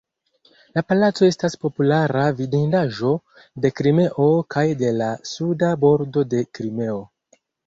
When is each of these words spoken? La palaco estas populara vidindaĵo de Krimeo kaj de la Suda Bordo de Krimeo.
La 0.77 0.81
palaco 0.93 1.27
estas 1.33 1.55
populara 1.65 2.23
vidindaĵo 2.39 3.11
de 3.67 3.71
Krimeo 3.81 4.27
kaj 4.57 4.65
de 4.81 4.91
la 5.03 5.11
Suda 5.35 5.71
Bordo 5.85 6.25
de 6.35 6.43
Krimeo. 6.59 6.99